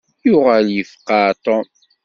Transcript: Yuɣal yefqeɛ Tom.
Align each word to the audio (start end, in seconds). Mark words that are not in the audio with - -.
Yuɣal 0.27 0.67
yefqeɛ 0.75 1.21
Tom. 1.45 1.67